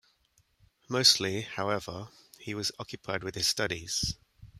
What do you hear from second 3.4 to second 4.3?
studies.